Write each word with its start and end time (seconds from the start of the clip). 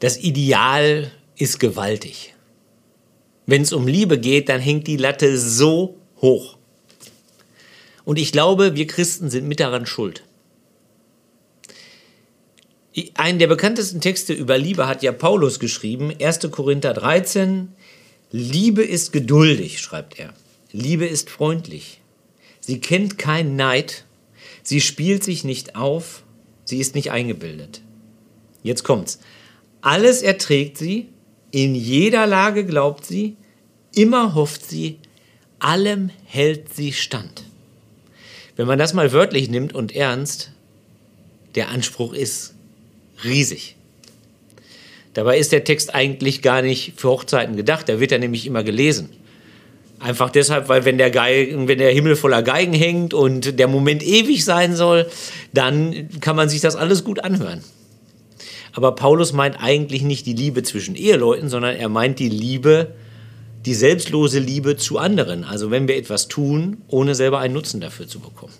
Das 0.00 0.18
Ideal 0.18 1.10
ist 1.36 1.60
gewaltig. 1.60 2.34
Wenn 3.46 3.62
es 3.62 3.72
um 3.72 3.86
Liebe 3.86 4.18
geht, 4.18 4.48
dann 4.48 4.60
hängt 4.60 4.86
die 4.86 4.96
Latte 4.96 5.38
so 5.38 5.96
hoch. 6.20 6.56
Und 8.04 8.18
ich 8.18 8.32
glaube, 8.32 8.74
wir 8.74 8.86
Christen 8.86 9.30
sind 9.30 9.46
mit 9.46 9.60
daran 9.60 9.86
schuld. 9.86 10.24
Einen 13.14 13.38
der 13.38 13.48
bekanntesten 13.48 14.00
Texte 14.00 14.32
über 14.32 14.56
Liebe 14.56 14.86
hat 14.86 15.02
ja 15.02 15.10
Paulus 15.10 15.58
geschrieben, 15.58 16.12
1. 16.20 16.50
Korinther 16.50 16.94
13. 16.94 17.72
Liebe 18.30 18.82
ist 18.82 19.12
geduldig, 19.12 19.80
schreibt 19.80 20.18
er. 20.18 20.32
Liebe 20.70 21.06
ist 21.06 21.28
freundlich. 21.28 22.00
Sie 22.60 22.80
kennt 22.80 23.18
keinen 23.18 23.56
Neid. 23.56 24.04
Sie 24.62 24.80
spielt 24.80 25.24
sich 25.24 25.44
nicht 25.44 25.76
auf. 25.76 26.22
Sie 26.64 26.78
ist 26.78 26.94
nicht 26.94 27.10
eingebildet. 27.10 27.82
Jetzt 28.62 28.84
kommt's. 28.84 29.18
Alles 29.84 30.22
erträgt 30.22 30.78
sie. 30.78 31.08
In 31.50 31.74
jeder 31.74 32.26
Lage 32.26 32.64
glaubt 32.64 33.04
sie. 33.04 33.36
Immer 33.94 34.34
hofft 34.34 34.64
sie. 34.64 34.96
Allem 35.58 36.08
hält 36.24 36.74
sie 36.74 36.94
stand. 36.94 37.44
Wenn 38.56 38.66
man 38.66 38.78
das 38.78 38.94
mal 38.94 39.12
wörtlich 39.12 39.50
nimmt 39.50 39.74
und 39.74 39.94
ernst, 39.94 40.52
der 41.54 41.68
Anspruch 41.68 42.14
ist 42.14 42.54
riesig. 43.24 43.76
Dabei 45.12 45.38
ist 45.38 45.52
der 45.52 45.64
Text 45.64 45.94
eigentlich 45.94 46.40
gar 46.40 46.62
nicht 46.62 46.94
für 46.96 47.10
Hochzeiten 47.10 47.54
gedacht, 47.54 47.86
der 47.86 48.00
wird 48.00 48.10
ja 48.10 48.16
nämlich 48.16 48.46
immer 48.46 48.64
gelesen. 48.64 49.10
Einfach 50.00 50.30
deshalb, 50.30 50.70
weil 50.70 50.86
wenn 50.86 50.96
der, 50.96 51.10
Geigen, 51.10 51.68
wenn 51.68 51.78
der 51.78 51.92
Himmel 51.92 52.16
voller 52.16 52.42
Geigen 52.42 52.72
hängt 52.72 53.12
und 53.12 53.58
der 53.58 53.68
Moment 53.68 54.02
ewig 54.02 54.46
sein 54.46 54.74
soll, 54.74 55.10
dann 55.52 56.08
kann 56.20 56.36
man 56.36 56.48
sich 56.48 56.62
das 56.62 56.74
alles 56.74 57.04
gut 57.04 57.22
anhören. 57.22 57.62
Aber 58.74 58.92
Paulus 58.92 59.32
meint 59.32 59.56
eigentlich 59.60 60.02
nicht 60.02 60.26
die 60.26 60.34
Liebe 60.34 60.62
zwischen 60.62 60.96
Eheleuten, 60.96 61.48
sondern 61.48 61.76
er 61.76 61.88
meint 61.88 62.18
die 62.18 62.28
Liebe, 62.28 62.92
die 63.64 63.74
selbstlose 63.74 64.40
Liebe 64.40 64.76
zu 64.76 64.98
anderen. 64.98 65.44
Also 65.44 65.70
wenn 65.70 65.88
wir 65.88 65.96
etwas 65.96 66.28
tun, 66.28 66.78
ohne 66.88 67.14
selber 67.14 67.38
einen 67.38 67.54
Nutzen 67.54 67.80
dafür 67.80 68.08
zu 68.08 68.20
bekommen. 68.20 68.52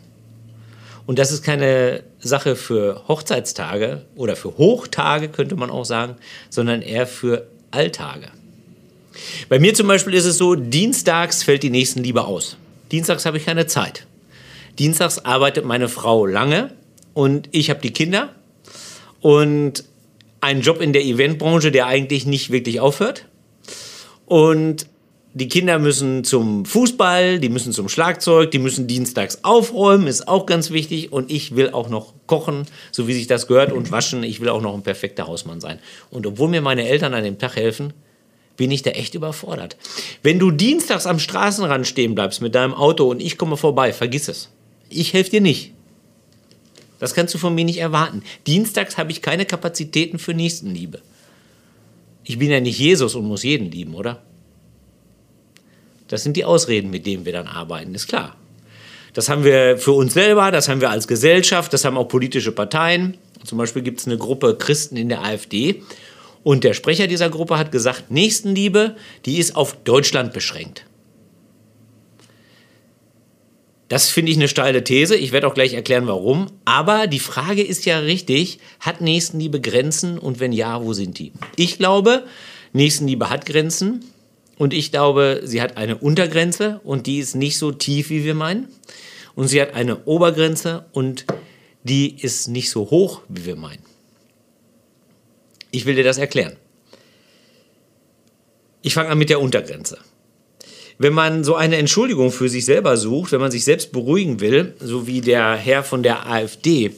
Und 1.06 1.18
das 1.18 1.32
ist 1.32 1.42
keine 1.42 2.02
Sache 2.20 2.56
für 2.56 3.02
Hochzeitstage 3.08 4.06
oder 4.14 4.36
für 4.36 4.56
Hochtage, 4.56 5.28
könnte 5.28 5.56
man 5.56 5.68
auch 5.68 5.84
sagen, 5.84 6.16
sondern 6.48 6.80
eher 6.80 7.06
für 7.06 7.46
Alltage. 7.70 8.28
Bei 9.48 9.58
mir 9.58 9.74
zum 9.74 9.86
Beispiel 9.86 10.14
ist 10.14 10.24
es 10.24 10.38
so, 10.38 10.54
dienstags 10.54 11.42
fällt 11.42 11.62
die 11.62 11.70
Nächstenliebe 11.70 12.24
aus. 12.24 12.56
Dienstags 12.90 13.26
habe 13.26 13.36
ich 13.36 13.44
keine 13.44 13.66
Zeit. 13.66 14.06
Dienstags 14.78 15.18
arbeitet 15.18 15.64
meine 15.64 15.88
Frau 15.88 16.24
lange 16.24 16.70
und 17.12 17.48
ich 17.52 17.68
habe 17.68 17.80
die 17.80 17.92
Kinder 17.92 18.30
und 19.20 19.84
einen 20.44 20.60
Job 20.60 20.80
in 20.80 20.92
der 20.92 21.04
Eventbranche, 21.04 21.72
der 21.72 21.86
eigentlich 21.86 22.26
nicht 22.26 22.50
wirklich 22.50 22.80
aufhört. 22.80 23.26
Und 24.26 24.86
die 25.36 25.48
Kinder 25.48 25.80
müssen 25.80 26.22
zum 26.22 26.64
Fußball, 26.64 27.40
die 27.40 27.48
müssen 27.48 27.72
zum 27.72 27.88
Schlagzeug, 27.88 28.52
die 28.52 28.60
müssen 28.60 28.86
dienstags 28.86 29.40
aufräumen, 29.42 30.06
ist 30.06 30.28
auch 30.28 30.46
ganz 30.46 30.70
wichtig. 30.70 31.12
Und 31.12 31.30
ich 31.30 31.56
will 31.56 31.70
auch 31.70 31.88
noch 31.88 32.14
kochen, 32.26 32.66
so 32.92 33.08
wie 33.08 33.14
sich 33.14 33.26
das 33.26 33.48
gehört, 33.48 33.72
und 33.72 33.90
waschen. 33.90 34.22
Ich 34.22 34.40
will 34.40 34.48
auch 34.48 34.62
noch 34.62 34.74
ein 34.74 34.82
perfekter 34.82 35.26
Hausmann 35.26 35.60
sein. 35.60 35.80
Und 36.10 36.24
obwohl 36.26 36.48
mir 36.48 36.60
meine 36.60 36.88
Eltern 36.88 37.14
an 37.14 37.24
dem 37.24 37.38
Tag 37.38 37.56
helfen, 37.56 37.92
bin 38.56 38.70
ich 38.70 38.82
da 38.82 38.90
echt 38.90 39.16
überfordert. 39.16 39.76
Wenn 40.22 40.38
du 40.38 40.52
dienstags 40.52 41.06
am 41.06 41.18
Straßenrand 41.18 41.86
stehen 41.86 42.14
bleibst 42.14 42.40
mit 42.40 42.54
deinem 42.54 42.72
Auto 42.72 43.10
und 43.10 43.20
ich 43.20 43.36
komme 43.36 43.56
vorbei, 43.56 43.92
vergiss 43.92 44.28
es. 44.28 44.50
Ich 44.88 45.12
helfe 45.12 45.30
dir 45.30 45.40
nicht. 45.40 45.73
Das 47.04 47.12
kannst 47.12 47.34
du 47.34 47.38
von 47.38 47.54
mir 47.54 47.66
nicht 47.66 47.80
erwarten. 47.80 48.22
Dienstags 48.46 48.96
habe 48.96 49.12
ich 49.12 49.20
keine 49.20 49.44
Kapazitäten 49.44 50.18
für 50.18 50.32
Nächstenliebe. 50.32 51.02
Ich 52.24 52.38
bin 52.38 52.50
ja 52.50 52.60
nicht 52.60 52.78
Jesus 52.78 53.14
und 53.14 53.26
muss 53.26 53.42
jeden 53.42 53.70
lieben, 53.70 53.94
oder? 53.94 54.22
Das 56.08 56.22
sind 56.22 56.34
die 56.38 56.46
Ausreden, 56.46 56.88
mit 56.88 57.04
denen 57.04 57.26
wir 57.26 57.34
dann 57.34 57.46
arbeiten, 57.46 57.94
ist 57.94 58.08
klar. 58.08 58.38
Das 59.12 59.28
haben 59.28 59.44
wir 59.44 59.76
für 59.76 59.92
uns 59.92 60.14
selber, 60.14 60.50
das 60.50 60.66
haben 60.70 60.80
wir 60.80 60.88
als 60.88 61.06
Gesellschaft, 61.06 61.74
das 61.74 61.84
haben 61.84 61.98
auch 61.98 62.08
politische 62.08 62.52
Parteien. 62.52 63.18
Zum 63.44 63.58
Beispiel 63.58 63.82
gibt 63.82 64.00
es 64.00 64.06
eine 64.06 64.16
Gruppe 64.16 64.56
Christen 64.56 64.96
in 64.96 65.10
der 65.10 65.22
AfD. 65.22 65.82
Und 66.42 66.64
der 66.64 66.72
Sprecher 66.72 67.06
dieser 67.06 67.28
Gruppe 67.28 67.58
hat 67.58 67.70
gesagt, 67.70 68.10
Nächstenliebe, 68.10 68.96
die 69.26 69.36
ist 69.36 69.56
auf 69.56 69.76
Deutschland 69.84 70.32
beschränkt. 70.32 70.86
Das 73.88 74.08
finde 74.08 74.32
ich 74.32 74.38
eine 74.38 74.48
steile 74.48 74.82
These. 74.82 75.14
Ich 75.16 75.32
werde 75.32 75.46
auch 75.46 75.54
gleich 75.54 75.74
erklären, 75.74 76.06
warum. 76.06 76.46
Aber 76.64 77.06
die 77.06 77.18
Frage 77.18 77.62
ist 77.62 77.84
ja 77.84 77.98
richtig, 77.98 78.58
hat 78.80 79.00
Nächstenliebe 79.00 79.60
Grenzen 79.60 80.18
und 80.18 80.40
wenn 80.40 80.52
ja, 80.52 80.82
wo 80.82 80.94
sind 80.94 81.18
die? 81.18 81.32
Ich 81.56 81.78
glaube, 81.78 82.24
Nächstenliebe 82.72 83.30
hat 83.30 83.46
Grenzen. 83.46 84.04
Und 84.56 84.72
ich 84.72 84.92
glaube, 84.92 85.40
sie 85.44 85.60
hat 85.60 85.76
eine 85.76 85.96
Untergrenze 85.96 86.80
und 86.84 87.06
die 87.06 87.18
ist 87.18 87.34
nicht 87.34 87.58
so 87.58 87.72
tief, 87.72 88.10
wie 88.10 88.24
wir 88.24 88.34
meinen. 88.34 88.68
Und 89.34 89.48
sie 89.48 89.60
hat 89.60 89.74
eine 89.74 90.04
Obergrenze 90.04 90.86
und 90.92 91.26
die 91.82 92.22
ist 92.22 92.48
nicht 92.48 92.70
so 92.70 92.90
hoch, 92.90 93.22
wie 93.28 93.44
wir 93.44 93.56
meinen. 93.56 93.82
Ich 95.72 95.86
will 95.86 95.96
dir 95.96 96.04
das 96.04 96.18
erklären. 96.18 96.56
Ich 98.82 98.94
fange 98.94 99.08
an 99.08 99.18
mit 99.18 99.28
der 99.28 99.40
Untergrenze. 99.40 99.98
Wenn 100.98 101.12
man 101.12 101.42
so 101.42 101.56
eine 101.56 101.76
Entschuldigung 101.76 102.30
für 102.30 102.48
sich 102.48 102.64
selber 102.64 102.96
sucht, 102.96 103.32
wenn 103.32 103.40
man 103.40 103.50
sich 103.50 103.64
selbst 103.64 103.92
beruhigen 103.92 104.40
will, 104.40 104.74
so 104.80 105.06
wie 105.06 105.20
der 105.20 105.56
Herr 105.56 105.82
von 105.82 106.02
der 106.02 106.30
AfD, 106.30 106.92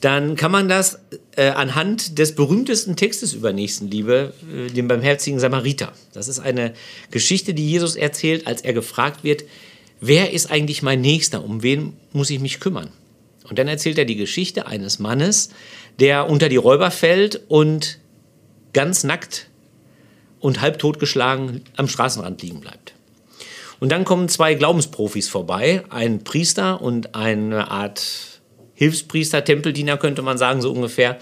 dann 0.00 0.36
kann 0.36 0.50
man 0.50 0.68
das 0.68 1.00
äh, 1.36 1.48
anhand 1.48 2.18
des 2.18 2.34
berühmtesten 2.34 2.96
Textes 2.96 3.34
über 3.34 3.52
Nächstenliebe, 3.52 4.32
äh, 4.50 4.70
dem 4.70 4.88
barmherzigen 4.88 5.40
Samariter. 5.40 5.92
Das 6.12 6.28
ist 6.28 6.38
eine 6.38 6.72
Geschichte, 7.10 7.52
die 7.52 7.68
Jesus 7.68 7.96
erzählt, 7.96 8.46
als 8.46 8.62
er 8.62 8.72
gefragt 8.72 9.24
wird, 9.24 9.44
wer 10.00 10.32
ist 10.32 10.50
eigentlich 10.50 10.82
mein 10.82 11.00
Nächster, 11.00 11.44
um 11.44 11.62
wen 11.62 11.94
muss 12.12 12.30
ich 12.30 12.40
mich 12.40 12.60
kümmern? 12.60 12.90
Und 13.48 13.58
dann 13.58 13.68
erzählt 13.68 13.98
er 13.98 14.04
die 14.04 14.16
Geschichte 14.16 14.66
eines 14.66 15.00
Mannes, 15.00 15.50
der 15.98 16.30
unter 16.30 16.48
die 16.48 16.56
Räuber 16.56 16.90
fällt 16.90 17.42
und 17.48 17.98
ganz 18.72 19.04
nackt 19.04 19.48
und 20.38 20.60
halb 20.60 20.78
totgeschlagen 20.78 21.62
am 21.76 21.88
Straßenrand 21.88 22.40
liegen 22.42 22.60
bleibt. 22.60 22.89
Und 23.80 23.90
dann 23.90 24.04
kommen 24.04 24.28
zwei 24.28 24.54
Glaubensprofis 24.54 25.28
vorbei, 25.28 25.82
ein 25.88 26.22
Priester 26.22 26.80
und 26.82 27.14
eine 27.14 27.70
Art 27.70 28.40
Hilfspriester, 28.74 29.44
Tempeldiener 29.44 29.96
könnte 29.96 30.22
man 30.22 30.38
sagen, 30.38 30.60
so 30.60 30.70
ungefähr. 30.70 31.18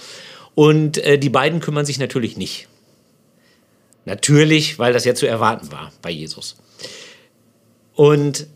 Und 0.55 0.99
äh, 0.99 1.19
die 1.19 1.29
beiden 1.29 1.61
kümmern 1.61 1.87
sich 1.87 1.99
natürlich 1.99 2.37
nicht. 2.37 2.69
Natürlich, 4.05 4.79
weil 4.79 4.93
das 4.93 5.05
ja 5.05 5.15
zu 5.15 5.27
erwarten 5.27 5.71
war 5.71 5.93
bei 6.03 6.11
Jesus. 6.11 6.57
Und 7.95 8.47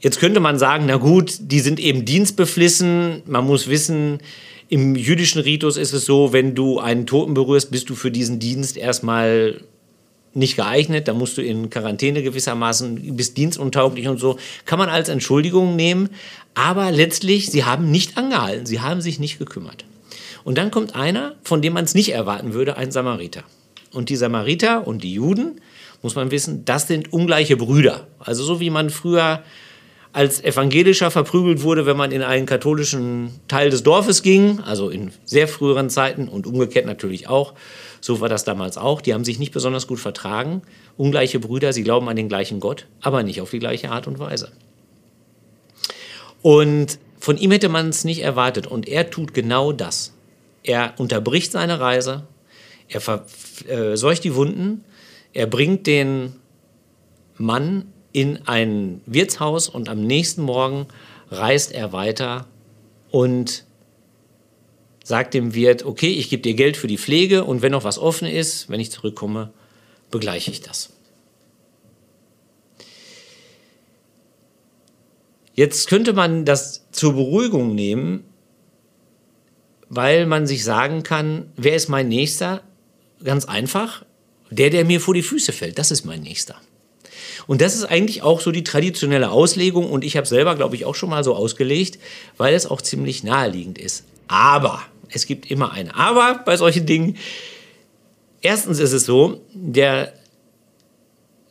jetzt 0.00 0.18
könnte 0.18 0.40
man 0.40 0.58
sagen, 0.58 0.84
na 0.86 0.96
gut, 0.96 1.34
die 1.40 1.60
sind 1.60 1.80
eben 1.80 2.04
dienstbeflissen. 2.04 3.22
Man 3.26 3.46
muss 3.46 3.68
wissen, 3.68 4.20
im 4.68 4.96
jüdischen 4.96 5.40
Ritus 5.40 5.76
ist 5.76 5.92
es 5.92 6.04
so, 6.04 6.32
wenn 6.32 6.54
du 6.54 6.78
einen 6.78 7.06
Toten 7.06 7.34
berührst, 7.34 7.70
bist 7.70 7.90
du 7.90 7.94
für 7.94 8.10
diesen 8.10 8.38
Dienst 8.38 8.76
erstmal 8.76 9.60
nicht 10.34 10.56
geeignet, 10.56 11.08
da 11.08 11.14
musst 11.14 11.36
du 11.36 11.42
in 11.42 11.70
Quarantäne 11.70 12.22
gewissermaßen, 12.22 13.16
bist 13.16 13.36
dienstuntauglich 13.36 14.08
und 14.08 14.18
so. 14.18 14.38
Kann 14.64 14.78
man 14.78 14.88
als 14.88 15.08
Entschuldigung 15.08 15.76
nehmen, 15.76 16.08
aber 16.54 16.90
letztlich, 16.90 17.50
sie 17.50 17.64
haben 17.64 17.90
nicht 17.90 18.16
angehalten, 18.16 18.66
sie 18.66 18.80
haben 18.80 19.00
sich 19.00 19.18
nicht 19.18 19.38
gekümmert. 19.38 19.84
Und 20.44 20.58
dann 20.58 20.70
kommt 20.70 20.94
einer, 20.94 21.36
von 21.42 21.62
dem 21.62 21.74
man 21.74 21.84
es 21.84 21.94
nicht 21.94 22.12
erwarten 22.12 22.52
würde, 22.52 22.76
ein 22.76 22.92
Samariter. 22.92 23.44
Und 23.92 24.08
die 24.08 24.16
Samariter 24.16 24.86
und 24.86 25.02
die 25.02 25.14
Juden, 25.14 25.60
muss 26.02 26.16
man 26.16 26.30
wissen, 26.30 26.64
das 26.64 26.88
sind 26.88 27.12
ungleiche 27.12 27.56
Brüder. 27.56 28.06
Also 28.18 28.42
so 28.42 28.58
wie 28.58 28.70
man 28.70 28.90
früher 28.90 29.42
als 30.12 30.42
Evangelischer 30.44 31.10
verprügelt 31.10 31.62
wurde, 31.62 31.86
wenn 31.86 31.96
man 31.96 32.12
in 32.12 32.22
einen 32.22 32.44
katholischen 32.44 33.40
Teil 33.48 33.70
des 33.70 33.82
Dorfes 33.82 34.22
ging, 34.22 34.60
also 34.60 34.90
in 34.90 35.10
sehr 35.24 35.48
früheren 35.48 35.88
Zeiten 35.88 36.28
und 36.28 36.46
umgekehrt 36.46 36.84
natürlich 36.84 37.28
auch. 37.28 37.54
So 38.00 38.20
war 38.20 38.28
das 38.28 38.44
damals 38.44 38.76
auch. 38.76 39.00
Die 39.00 39.14
haben 39.14 39.24
sich 39.24 39.38
nicht 39.38 39.52
besonders 39.52 39.86
gut 39.86 40.00
vertragen. 40.00 40.62
Ungleiche 40.96 41.38
Brüder, 41.40 41.72
sie 41.72 41.82
glauben 41.82 42.08
an 42.08 42.16
den 42.16 42.28
gleichen 42.28 42.60
Gott, 42.60 42.86
aber 43.00 43.22
nicht 43.22 43.40
auf 43.40 43.50
die 43.50 43.58
gleiche 43.58 43.90
Art 43.90 44.06
und 44.06 44.18
Weise. 44.18 44.52
Und 46.42 46.98
von 47.18 47.38
ihm 47.38 47.52
hätte 47.52 47.68
man 47.68 47.88
es 47.88 48.04
nicht 48.04 48.22
erwartet. 48.22 48.66
Und 48.66 48.88
er 48.88 49.08
tut 49.08 49.32
genau 49.32 49.72
das. 49.72 50.12
Er 50.62 50.94
unterbricht 50.98 51.52
seine 51.52 51.80
Reise, 51.80 52.24
er 52.88 53.00
verseucht 53.00 54.20
äh, 54.20 54.22
die 54.22 54.34
Wunden, 54.34 54.84
er 55.32 55.46
bringt 55.46 55.86
den 55.86 56.34
Mann 57.36 57.91
in 58.12 58.46
ein 58.46 59.00
Wirtshaus 59.06 59.68
und 59.68 59.88
am 59.88 60.06
nächsten 60.06 60.42
Morgen 60.42 60.86
reist 61.30 61.72
er 61.72 61.92
weiter 61.92 62.46
und 63.10 63.64
sagt 65.04 65.34
dem 65.34 65.54
Wirt, 65.54 65.84
okay, 65.84 66.10
ich 66.10 66.30
gebe 66.30 66.42
dir 66.42 66.54
Geld 66.54 66.76
für 66.76 66.86
die 66.86 66.98
Pflege 66.98 67.44
und 67.44 67.62
wenn 67.62 67.72
noch 67.72 67.84
was 67.84 67.98
offen 67.98 68.28
ist, 68.28 68.68
wenn 68.68 68.80
ich 68.80 68.90
zurückkomme, 68.90 69.52
begleiche 70.10 70.50
ich 70.50 70.60
das. 70.60 70.90
Jetzt 75.54 75.88
könnte 75.88 76.12
man 76.12 76.44
das 76.44 76.86
zur 76.92 77.14
Beruhigung 77.14 77.74
nehmen, 77.74 78.24
weil 79.88 80.26
man 80.26 80.46
sich 80.46 80.64
sagen 80.64 81.02
kann, 81.02 81.52
wer 81.56 81.74
ist 81.74 81.88
mein 81.88 82.08
Nächster? 82.08 82.62
ganz 83.24 83.44
einfach, 83.44 84.04
der, 84.50 84.70
der 84.70 84.84
mir 84.84 85.00
vor 85.00 85.14
die 85.14 85.22
Füße 85.22 85.52
fällt, 85.52 85.78
das 85.78 85.90
ist 85.90 86.04
mein 86.04 86.22
Nächster. 86.22 86.60
Und 87.46 87.60
das 87.60 87.74
ist 87.74 87.84
eigentlich 87.84 88.22
auch 88.22 88.40
so 88.40 88.52
die 88.52 88.64
traditionelle 88.64 89.30
Auslegung 89.30 89.90
und 89.90 90.04
ich 90.04 90.16
habe 90.16 90.26
selber, 90.26 90.54
glaube 90.54 90.76
ich, 90.76 90.84
auch 90.84 90.94
schon 90.94 91.10
mal 91.10 91.24
so 91.24 91.34
ausgelegt, 91.34 91.98
weil 92.36 92.54
es 92.54 92.66
auch 92.66 92.82
ziemlich 92.82 93.24
naheliegend 93.24 93.78
ist. 93.78 94.04
Aber, 94.28 94.82
es 95.10 95.26
gibt 95.26 95.50
immer 95.50 95.72
ein 95.72 95.90
Aber 95.90 96.42
bei 96.44 96.56
solchen 96.56 96.86
Dingen. 96.86 97.16
Erstens 98.40 98.78
ist 98.78 98.92
es 98.92 99.04
so, 99.04 99.40
der 99.52 100.14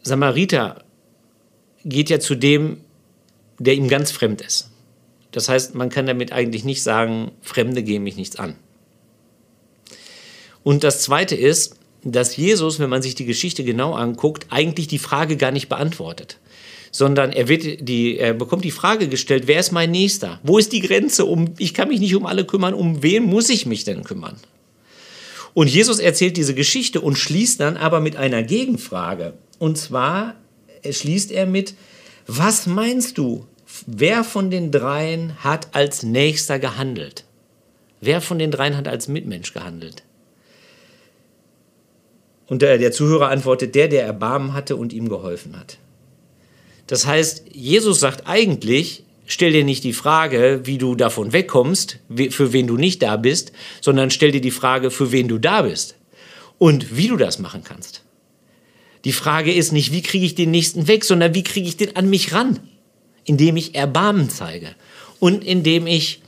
Samariter 0.04 0.84
geht 1.86 2.10
ja 2.10 2.20
zu 2.20 2.36
dem, 2.36 2.82
der 3.60 3.76
ihm 3.76 3.88
ganz 3.88 4.12
fremd 4.12 4.42
ist. 4.42 4.72
Das 5.32 5.48
heißt, 5.48 5.76
man 5.76 5.90
kann 5.90 6.06
damit 6.06 6.32
eigentlich 6.32 6.66
nicht 6.66 6.84
sagen, 6.84 7.32
Fremde 7.42 7.84
gehen 7.84 8.04
mich 8.04 8.18
nichts 8.18 8.36
an. 8.36 8.56
Und 10.64 10.84
das 10.84 11.02
Zweite 11.02 11.36
ist, 11.36 11.78
dass 12.04 12.36
Jesus, 12.36 12.80
wenn 12.80 12.90
man 12.90 13.02
sich 13.02 13.16
die 13.16 13.26
Geschichte 13.26 13.64
genau 13.64 13.94
anguckt, 13.94 14.48
eigentlich 14.50 14.88
die 14.88 15.00
Frage 15.00 15.38
gar 15.38 15.52
nicht 15.52 15.70
beantwortet. 15.70 16.38
Sondern 16.92 17.32
er, 17.32 17.48
wird 17.48 17.88
die, 17.88 18.18
er 18.18 18.34
bekommt 18.34 18.66
die 18.66 18.72
Frage 18.72 19.08
gestellt, 19.08 19.44
wer 19.46 19.60
ist 19.60 19.72
mein 19.72 19.92
Nächster? 19.92 20.40
Wo 20.44 20.58
ist 20.58 20.74
die 20.74 20.82
Grenze? 20.82 21.26
Um, 21.26 21.54
ich 21.58 21.74
kann 21.74 21.88
mich 21.88 22.00
nicht 22.00 22.16
um 22.16 22.26
alle 22.26 22.46
kümmern, 22.46 22.74
um 22.74 23.02
wen 23.02 23.24
muss 23.24 23.50
ich 23.50 23.66
mich 23.66 23.84
denn 23.84 24.04
kümmern? 24.04 24.36
Und 25.54 25.68
Jesus 25.68 26.00
erzählt 26.00 26.38
diese 26.38 26.56
Geschichte 26.56 27.02
und 27.02 27.18
schließt 27.18 27.60
dann 27.60 27.78
aber 27.78 28.00
mit 28.00 28.16
einer 28.16 28.44
Gegenfrage. 28.44 29.34
Und 29.60 29.78
zwar 29.78 30.36
schließt 30.90 31.32
er 31.32 31.46
mit, 31.46 31.76
was 32.28 32.68
meinst 32.68 33.18
du, 33.18 33.46
wer 33.86 34.24
von 34.24 34.50
den 34.50 34.72
dreien 34.72 35.44
hat 35.44 35.70
als 35.74 36.04
Nächster 36.04 36.60
gehandelt? 36.60 37.26
Wer 38.00 38.22
von 38.22 38.40
den 38.40 38.52
dreien 38.52 38.76
hat 38.76 38.88
als 38.88 39.08
Mitmensch 39.08 39.54
gehandelt? 39.54 40.04
Und 42.52 42.62
der, 42.62 42.78
der 42.78 42.92
Zuhörer 42.92 43.30
antwortet, 43.30 43.76
der, 43.76 43.88
der 43.88 44.04
Erbarmen 44.04 44.52
hatte 44.52 44.76
und 44.76 44.92
ihm 44.92 45.08
geholfen 45.08 45.58
hat. 45.58 45.78
Das 46.86 47.08
heißt, 47.08 47.46
Jesus 47.54 48.02
sagt 48.02 48.28
eigentlich, 48.28 49.06
stell 49.26 49.54
dir 49.54 49.64
nicht 49.64 49.86
die 49.86 49.94
Frage, 49.94 50.60
wie 50.66 50.78
du 50.78 50.96
davon 50.96 51.32
wegkommst, 51.32 52.00
für 52.32 52.52
wen 52.52 52.68
du 52.68 52.76
nicht 52.76 53.04
da 53.04 53.16
bist, 53.16 53.54
sondern 53.80 54.12
stell 54.12 54.34
dir 54.34 54.42
die 54.42 54.52
Frage, 54.52 54.92
für 54.92 55.14
wen 55.14 55.30
du 55.30 55.38
da 55.38 55.62
bist 55.62 55.96
und 56.58 56.98
wie 56.98 57.08
du 57.08 57.16
das 57.16 57.40
machen 57.40 57.64
kannst. 57.64 58.04
Die 59.06 59.14
Frage 59.14 59.54
ist 59.54 59.72
nicht, 59.72 59.94
wie 59.94 60.02
kriege 60.02 60.26
ich 60.26 60.36
den 60.36 60.52
nächsten 60.52 60.90
weg, 60.90 61.06
sondern 61.06 61.34
wie 61.34 61.44
kriege 61.44 61.70
ich 61.70 61.78
den 61.78 61.96
an 61.96 62.10
mich 62.10 62.34
ran, 62.34 62.60
indem 63.24 63.56
ich 63.56 63.76
Erbarmen 63.76 64.30
zeige 64.30 64.76
und 65.22 65.46
indem 65.46 65.88
ich 65.88 66.22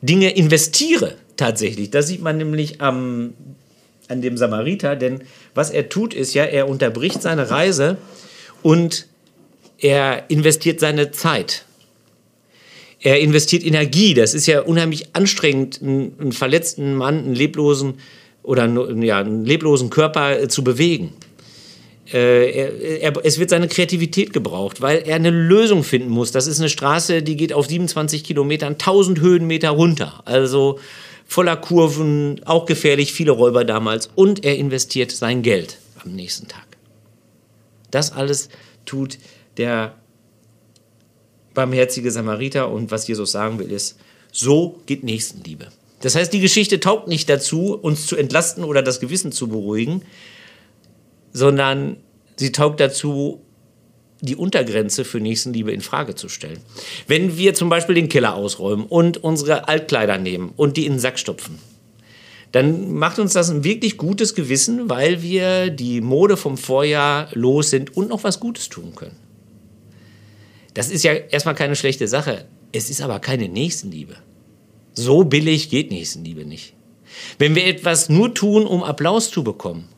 Dinge 0.00 0.30
investiere 0.30 1.18
tatsächlich. 1.36 1.90
Das 1.90 2.06
sieht 2.06 2.22
man 2.22 2.38
nämlich 2.38 2.80
am 2.80 3.34
an 4.08 4.22
dem 4.22 4.36
Samariter, 4.36 4.96
denn 4.96 5.22
was 5.54 5.70
er 5.70 5.88
tut, 5.88 6.14
ist 6.14 6.34
ja, 6.34 6.44
er 6.44 6.68
unterbricht 6.68 7.22
seine 7.22 7.50
Reise 7.50 7.96
und 8.62 9.06
er 9.78 10.30
investiert 10.30 10.80
seine 10.80 11.10
Zeit. 11.10 11.64
Er 13.00 13.20
investiert 13.20 13.64
Energie. 13.64 14.14
Das 14.14 14.32
ist 14.32 14.46
ja 14.46 14.60
unheimlich 14.60 15.14
anstrengend, 15.14 15.80
einen, 15.82 16.14
einen 16.20 16.32
verletzten 16.32 16.94
Mann, 16.94 17.18
einen 17.18 17.34
leblosen 17.34 17.94
oder 18.42 18.66
ja, 19.02 19.18
einen 19.18 19.44
leblosen 19.44 19.90
Körper 19.90 20.40
äh, 20.40 20.48
zu 20.48 20.62
bewegen. 20.62 21.12
Äh, 22.12 22.50
er, 22.50 23.00
er, 23.00 23.12
es 23.24 23.38
wird 23.38 23.50
seine 23.50 23.68
Kreativität 23.68 24.32
gebraucht, 24.32 24.80
weil 24.80 25.02
er 25.04 25.16
eine 25.16 25.30
Lösung 25.30 25.82
finden 25.82 26.10
muss. 26.10 26.30
Das 26.30 26.46
ist 26.46 26.60
eine 26.60 26.68
Straße, 26.68 27.22
die 27.22 27.36
geht 27.36 27.52
auf 27.52 27.66
27 27.66 28.22
Kilometern, 28.22 28.74
1000 28.74 29.20
Höhenmeter 29.20 29.70
runter. 29.70 30.22
Also 30.24 30.78
voller 31.32 31.56
Kurven, 31.56 32.42
auch 32.44 32.66
gefährlich, 32.66 33.14
viele 33.14 33.32
Räuber 33.32 33.64
damals. 33.64 34.10
Und 34.14 34.44
er 34.44 34.56
investiert 34.56 35.10
sein 35.10 35.40
Geld 35.40 35.78
am 36.04 36.12
nächsten 36.12 36.46
Tag. 36.46 36.66
Das 37.90 38.12
alles 38.12 38.50
tut 38.84 39.18
der 39.56 39.94
barmherzige 41.54 42.10
Samariter 42.10 42.70
und 42.70 42.90
was 42.90 43.08
Jesus 43.08 43.32
sagen 43.32 43.58
will 43.58 43.72
ist, 43.72 43.98
so 44.30 44.80
geht 44.84 45.04
Nächstenliebe. 45.04 45.68
Das 46.00 46.16
heißt, 46.16 46.32
die 46.34 46.40
Geschichte 46.40 46.80
taugt 46.80 47.08
nicht 47.08 47.30
dazu, 47.30 47.78
uns 47.80 48.06
zu 48.06 48.16
entlasten 48.16 48.62
oder 48.64 48.82
das 48.82 49.00
Gewissen 49.00 49.32
zu 49.32 49.48
beruhigen, 49.48 50.02
sondern 51.32 51.96
sie 52.36 52.52
taugt 52.52 52.78
dazu, 52.78 53.40
die 54.22 54.36
Untergrenze 54.36 55.04
für 55.04 55.20
Nächstenliebe 55.20 55.72
in 55.72 55.80
Frage 55.80 56.14
zu 56.14 56.28
stellen. 56.28 56.60
Wenn 57.08 57.36
wir 57.36 57.54
zum 57.54 57.68
Beispiel 57.68 57.96
den 57.96 58.08
Keller 58.08 58.34
ausräumen 58.34 58.86
und 58.86 59.22
unsere 59.22 59.68
Altkleider 59.68 60.16
nehmen 60.16 60.52
und 60.56 60.76
die 60.76 60.86
in 60.86 60.94
den 60.94 60.98
Sack 61.00 61.18
stopfen, 61.18 61.58
dann 62.52 62.92
macht 62.92 63.18
uns 63.18 63.32
das 63.32 63.50
ein 63.50 63.64
wirklich 63.64 63.96
gutes 63.96 64.34
Gewissen, 64.34 64.88
weil 64.88 65.22
wir 65.22 65.70
die 65.70 66.00
Mode 66.00 66.36
vom 66.36 66.56
Vorjahr 66.56 67.28
los 67.32 67.70
sind 67.70 67.96
und 67.96 68.10
noch 68.10 68.24
was 68.24 68.40
Gutes 68.40 68.68
tun 68.68 68.94
können. 68.94 69.16
Das 70.74 70.90
ist 70.90 71.02
ja 71.02 71.12
erstmal 71.12 71.54
keine 71.54 71.76
schlechte 71.76 72.06
Sache. 72.06 72.46
Es 72.70 72.90
ist 72.90 73.02
aber 73.02 73.18
keine 73.20 73.48
Nächstenliebe. 73.48 74.14
So 74.94 75.24
billig 75.24 75.68
geht 75.68 75.90
Nächstenliebe 75.90 76.44
nicht. 76.44 76.74
Wenn 77.38 77.54
wir 77.54 77.66
etwas 77.66 78.08
nur 78.08 78.34
tun, 78.34 78.66
um 78.66 78.82
Applaus 78.82 79.30
zu 79.30 79.42
bekommen, 79.42 79.88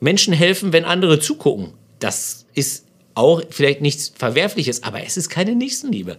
Menschen 0.00 0.34
helfen, 0.34 0.72
wenn 0.72 0.84
andere 0.84 1.20
zugucken, 1.20 1.72
das 1.98 2.46
ist 2.54 2.84
auch 3.14 3.42
vielleicht 3.50 3.80
nichts 3.80 4.12
Verwerfliches, 4.14 4.82
aber 4.82 5.02
es 5.02 5.16
ist 5.16 5.30
keine 5.30 5.54
Nächstenliebe. 5.54 6.18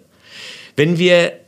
Wenn 0.75 0.97
wir, 0.97 1.39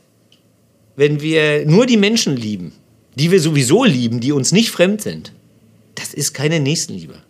wenn 0.96 1.20
wir 1.20 1.66
nur 1.66 1.86
die 1.86 1.96
Menschen 1.96 2.36
lieben, 2.36 2.72
die 3.16 3.30
wir 3.30 3.40
sowieso 3.40 3.84
lieben, 3.84 4.20
die 4.20 4.32
uns 4.32 4.52
nicht 4.52 4.70
fremd 4.70 5.02
sind, 5.02 5.32
das 5.94 6.14
ist 6.14 6.32
keine 6.32 6.60
Nächstenliebe. 6.60 7.22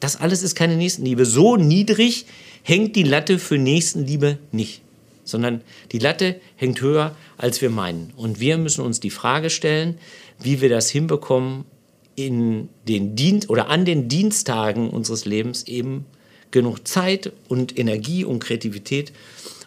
Das 0.00 0.16
alles 0.16 0.42
ist 0.42 0.54
keine 0.54 0.76
Nächstenliebe. 0.76 1.24
So 1.26 1.56
niedrig 1.56 2.26
hängt 2.62 2.96
die 2.96 3.02
Latte 3.02 3.38
für 3.38 3.58
Nächstenliebe 3.58 4.38
nicht, 4.50 4.82
sondern 5.24 5.62
die 5.92 5.98
Latte 5.98 6.40
hängt 6.56 6.80
höher, 6.80 7.16
als 7.36 7.60
wir 7.60 7.70
meinen. 7.70 8.12
Und 8.16 8.40
wir 8.40 8.58
müssen 8.58 8.84
uns 8.84 9.00
die 9.00 9.10
Frage 9.10 9.50
stellen, 9.50 9.98
wie 10.40 10.60
wir 10.60 10.68
das 10.68 10.90
hinbekommen, 10.90 11.64
in 12.14 12.68
den 12.86 13.16
Dienst 13.16 13.50
oder 13.50 13.68
an 13.68 13.84
den 13.84 14.08
Dienstagen 14.08 14.90
unseres 14.90 15.24
Lebens 15.24 15.66
eben 15.66 16.06
genug 16.50 16.86
Zeit 16.86 17.32
und 17.48 17.78
Energie 17.78 18.24
und 18.24 18.40
Kreativität 18.40 19.12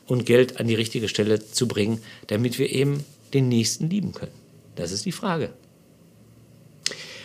und 0.06 0.26
Geld 0.26 0.60
an 0.60 0.68
die 0.68 0.76
richtige 0.76 1.10
Stelle 1.10 1.44
zu 1.44 1.68
bringen, 1.68 2.02
damit 2.28 2.60
wir 2.60 2.72
eben 2.72 3.04
den 3.34 3.50
Nächsten 3.50 3.90
lieben 3.90 4.14
können. 4.14 4.32
Das 4.76 4.92
ist 4.92 5.06
die 5.06 5.12
Frage. 5.12 5.50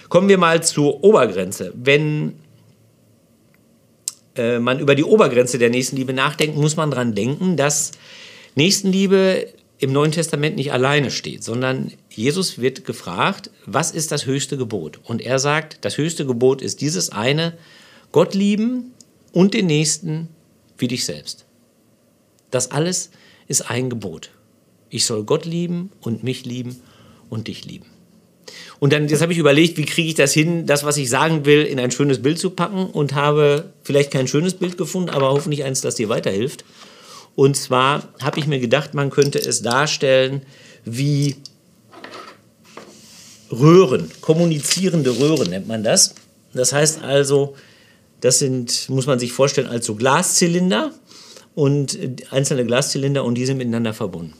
Kommen 0.09 0.29
wir 0.29 0.39
mal 0.39 0.63
zur 0.63 1.05
Obergrenze. 1.05 1.73
Wenn 1.77 2.35
äh, 4.35 4.59
man 4.59 4.81
über 4.81 4.95
die 4.95 5.05
Obergrenze 5.05 5.59
der 5.59 5.71
Nächstenliebe 5.71 6.13
nachdenkt, 6.13 6.57
muss 6.57 6.77
man 6.77 6.91
daran 6.91 7.15
denken, 7.15 7.57
dass 7.57 7.93
Nächstenliebe 8.55 9.49
im 9.81 9.93
Neuen 9.93 10.13
Testament 10.13 10.57
nicht 10.57 10.73
alleine 10.73 11.11
steht, 11.11 11.43
sondern 11.43 11.91
Jesus 12.11 12.59
wird 12.59 12.85
gefragt, 12.85 13.51
was 13.65 13.91
ist 13.91 14.13
das 14.13 14.27
höchste 14.27 14.59
Gebot? 14.59 15.01
Und 15.05 15.23
er 15.23 15.39
sagt, 15.39 15.79
das 15.87 15.97
höchste 15.97 16.27
Gebot 16.27 16.61
ist 16.61 16.83
dieses 16.83 17.11
eine, 17.11 17.57
Gott 18.13 18.35
lieben 18.35 18.93
und 19.33 19.55
den 19.55 19.67
Nächsten 19.67 20.29
wie 20.77 20.89
dich 20.89 21.07
selbst. 21.07 21.47
Das 22.51 22.71
alles 22.73 23.11
ist 23.49 23.71
ein 23.71 23.89
Gebot. 23.89 24.31
Ich 24.91 25.07
soll 25.07 25.25
Gott 25.25 25.47
lieben 25.47 25.91
und 26.03 26.23
mich 26.25 26.45
lieben 26.45 26.83
und 27.31 27.49
dich 27.49 27.65
lieben. 27.65 27.87
Und 28.81 28.93
dann, 28.93 29.09
jetzt 29.09 29.23
habe 29.23 29.33
ich 29.33 29.39
überlegt, 29.39 29.79
wie 29.79 29.87
kriege 29.87 30.09
ich 30.09 30.15
das 30.15 30.35
hin, 30.35 30.67
das, 30.67 30.85
was 30.85 30.99
ich 30.99 31.09
sagen 31.09 31.47
will, 31.47 31.63
in 31.63 31.81
ein 31.81 31.91
schönes 31.91 32.21
Bild 32.21 32.39
zu 32.39 32.51
packen 32.51 32.87
und 32.87 33.15
habe 33.15 33.73
vielleicht 33.83 34.11
kein 34.11 34.29
schönes 34.29 34.55
Bild 34.55 34.77
gefunden, 34.77 35.09
aber 35.09 35.31
hoffentlich 35.31 35.65
eins, 35.65 35.81
das 35.81 35.95
dir 35.95 36.11
weiterhilft. 36.11 36.65
Und 37.35 37.57
zwar 37.57 38.09
habe 38.21 38.39
ich 38.39 38.47
mir 38.47 38.59
gedacht, 38.59 38.95
man 38.95 39.11
könnte 39.11 39.39
es 39.39 39.63
darstellen 39.63 40.43
wie 40.85 41.37
Röhren, 43.51 44.11
kommunizierende 44.21 45.19
Röhren 45.19 45.51
nennt 45.51 45.67
man 45.67 45.83
das. 45.83 46.15
Das 46.55 46.73
heißt 46.73 47.03
also, 47.03 47.55
das 48.21 48.39
sind, 48.39 48.89
muss 48.89 49.07
man 49.07 49.19
sich 49.19 49.33
vorstellen, 49.33 49.69
als 49.69 49.87
so 49.87 49.95
Glaszylinder 49.95 50.93
und 51.55 51.99
einzelne 52.31 52.65
Glaszylinder 52.65 53.25
und 53.25 53.35
die 53.35 53.47
sind 53.47 53.59
miteinander 53.59 53.95
verbunden. 53.95 54.35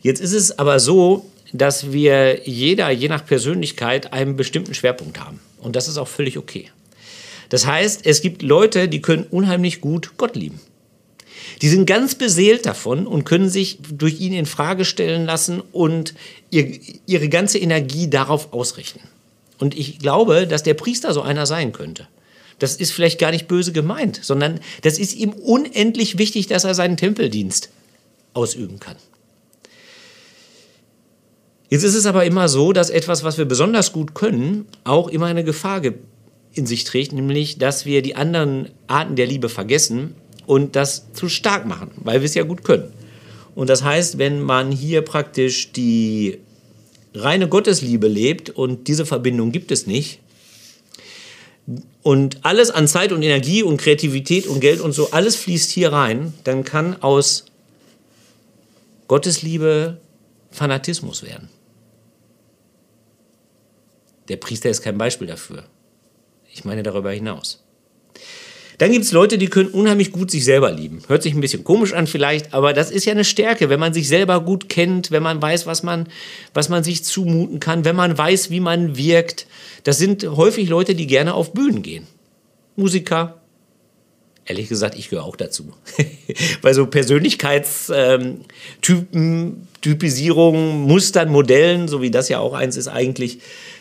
Jetzt 0.01 0.21
ist 0.21 0.33
es 0.33 0.57
aber 0.57 0.79
so, 0.79 1.25
dass 1.51 1.91
wir 1.91 2.47
jeder, 2.47 2.89
je 2.91 3.07
nach 3.07 3.25
Persönlichkeit, 3.25 4.13
einen 4.13 4.35
bestimmten 4.35 4.73
Schwerpunkt 4.73 5.19
haben. 5.19 5.39
Und 5.59 5.75
das 5.75 5.87
ist 5.87 5.97
auch 5.97 6.07
völlig 6.07 6.37
okay. 6.37 6.69
Das 7.49 7.65
heißt, 7.65 8.05
es 8.05 8.21
gibt 8.21 8.41
Leute, 8.41 8.87
die 8.87 9.01
können 9.01 9.25
unheimlich 9.29 9.81
gut 9.81 10.11
Gott 10.17 10.35
lieben. 10.35 10.59
Die 11.61 11.69
sind 11.69 11.85
ganz 11.85 12.15
beseelt 12.15 12.65
davon 12.65 13.07
und 13.07 13.23
können 13.23 13.49
sich 13.49 13.79
durch 13.91 14.19
ihn 14.19 14.33
in 14.33 14.45
Frage 14.45 14.85
stellen 14.85 15.25
lassen 15.25 15.61
und 15.71 16.13
ihr, 16.49 16.79
ihre 17.05 17.29
ganze 17.29 17.59
Energie 17.59 18.09
darauf 18.09 18.53
ausrichten. 18.53 19.01
Und 19.59 19.77
ich 19.77 19.99
glaube, 19.99 20.47
dass 20.47 20.63
der 20.63 20.73
Priester 20.73 21.13
so 21.13 21.21
einer 21.21 21.45
sein 21.45 21.71
könnte. 21.71 22.07
Das 22.59 22.75
ist 22.75 22.91
vielleicht 22.91 23.19
gar 23.19 23.31
nicht 23.31 23.47
böse 23.47 23.71
gemeint, 23.71 24.19
sondern 24.23 24.59
das 24.81 24.97
ist 24.97 25.15
ihm 25.15 25.31
unendlich 25.31 26.17
wichtig, 26.17 26.47
dass 26.47 26.63
er 26.63 26.73
seinen 26.73 26.97
Tempeldienst 26.97 27.69
ausüben 28.33 28.79
kann. 28.79 28.95
Jetzt 31.69 31.83
ist 31.83 31.95
es 31.95 32.05
aber 32.05 32.25
immer 32.25 32.47
so, 32.47 32.73
dass 32.73 32.89
etwas, 32.89 33.23
was 33.23 33.37
wir 33.37 33.45
besonders 33.45 33.91
gut 33.91 34.13
können, 34.13 34.65
auch 34.83 35.07
immer 35.07 35.25
eine 35.25 35.43
Gefahr 35.43 35.81
in 36.53 36.65
sich 36.65 36.83
trägt, 36.83 37.11
nämlich, 37.11 37.57
dass 37.57 37.85
wir 37.85 38.01
die 38.01 38.15
anderen 38.15 38.69
Arten 38.87 39.15
der 39.15 39.25
Liebe 39.25 39.49
vergessen 39.49 40.15
und 40.45 40.75
das 40.75 41.11
zu 41.13 41.27
stark 41.27 41.65
machen, 41.65 41.91
weil 41.97 42.21
wir 42.21 42.25
es 42.25 42.35
ja 42.35 42.43
gut 42.43 42.63
können. 42.63 42.93
Und 43.55 43.69
das 43.69 43.83
heißt, 43.83 44.17
wenn 44.17 44.41
man 44.41 44.71
hier 44.71 45.01
praktisch 45.01 45.71
die 45.71 46.37
reine 47.13 47.47
Gottesliebe 47.47 48.07
lebt 48.07 48.49
und 48.49 48.87
diese 48.87 49.05
Verbindung 49.05 49.51
gibt 49.51 49.71
es 49.71 49.87
nicht, 49.87 50.19
und 52.03 52.45
alles 52.45 52.69
an 52.69 52.87
Zeit 52.87 53.11
und 53.11 53.23
Energie 53.23 53.63
und 53.63 53.77
Kreativität 53.77 54.47
und 54.47 54.59
Geld 54.59 54.81
und 54.81 54.91
so, 54.91 55.11
alles 55.11 55.35
fließt 55.35 55.71
hier 55.71 55.91
rein, 55.91 56.33
dann 56.43 56.63
kann 56.63 57.01
aus 57.01 57.45
Gottesliebe 59.07 59.99
Fanatismus 60.51 61.23
werden. 61.23 61.49
Der 64.27 64.37
Priester 64.37 64.69
ist 64.69 64.81
kein 64.81 64.97
Beispiel 64.97 65.27
dafür. 65.27 65.65
Ich 66.51 66.65
meine 66.65 66.83
darüber 66.83 67.11
hinaus. 67.11 67.63
Dann 68.77 68.91
gibt 68.91 69.05
es 69.05 69.11
Leute, 69.11 69.37
die 69.37 69.47
können 69.47 69.69
unheimlich 69.69 70.11
gut 70.11 70.31
sich 70.31 70.43
selber 70.43 70.71
lieben. 70.71 71.01
Hört 71.07 71.23
sich 71.23 71.33
ein 71.33 71.41
bisschen 71.41 71.63
komisch 71.63 71.93
an 71.93 72.07
vielleicht, 72.07 72.53
aber 72.53 72.73
das 72.73 72.91
ist 72.91 73.05
ja 73.05 73.13
eine 73.13 73.23
Stärke, 73.23 73.69
wenn 73.69 73.79
man 73.79 73.93
sich 73.93 74.07
selber 74.07 74.41
gut 74.41 74.69
kennt, 74.69 75.11
wenn 75.11 75.23
man 75.23 75.41
weiß, 75.41 75.65
was 75.65 75.83
man, 75.83 76.07
was 76.53 76.69
man 76.69 76.83
sich 76.83 77.03
zumuten 77.03 77.59
kann, 77.59 77.85
wenn 77.85 77.95
man 77.95 78.17
weiß, 78.17 78.49
wie 78.49 78.59
man 78.59 78.97
wirkt. 78.97 79.47
Das 79.83 79.97
sind 79.97 80.27
häufig 80.27 80.69
Leute, 80.69 80.95
die 80.95 81.07
gerne 81.07 81.33
auf 81.33 81.53
Bühnen 81.53 81.81
gehen. 81.81 82.07
Musiker. 82.75 83.41
Ehrlich 84.47 84.69
gesagt, 84.69 84.95
ich 84.95 85.09
gehöre 85.09 85.25
auch 85.25 85.37
dazu. 85.37 85.73
Bei 86.61 86.73
so 86.73 86.85
Persönlichkeitstypen, 86.85 89.67
Typisierungen, 89.81 90.81
Mustern, 90.81 91.31
Modellen, 91.31 91.87
so 91.87 92.01
wie 92.01 92.11
das 92.11 92.29
ja 92.29 92.39
auch 92.39 92.53
eins 92.53 92.77
ist 92.77 92.87
eigentlich, 92.87 93.39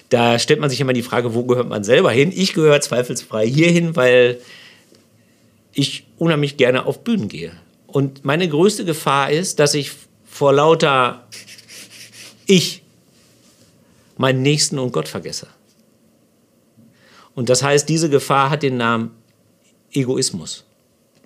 da 0.08 0.38
stellt 0.38 0.60
man 0.60 0.70
sich 0.70 0.80
immer 0.80 0.92
die 0.92 1.02
Frage, 1.02 1.34
wo 1.34 1.44
gehört 1.44 1.68
man 1.68 1.84
selber 1.84 2.12
hin? 2.12 2.32
Ich 2.34 2.54
gehöre 2.54 2.80
zweifelsfrei 2.80 3.46
hierhin, 3.46 3.96
weil 3.96 4.38
ich 5.74 6.06
unheimlich 6.18 6.56
gerne 6.56 6.86
auf 6.86 7.04
Bühnen 7.04 7.28
gehe. 7.28 7.52
Und 7.86 8.24
meine 8.24 8.48
größte 8.48 8.84
Gefahr 8.84 9.30
ist, 9.30 9.58
dass 9.58 9.74
ich 9.74 9.92
vor 10.24 10.52
lauter 10.52 11.26
Ich 12.46 12.82
meinen 14.16 14.42
Nächsten 14.42 14.78
und 14.78 14.92
Gott 14.92 15.08
vergesse. 15.08 15.48
Und 17.34 17.48
das 17.48 17.62
heißt, 17.62 17.88
diese 17.88 18.08
Gefahr 18.08 18.50
hat 18.50 18.62
den 18.62 18.76
Namen 18.76 19.10
Egoismus. 19.92 20.64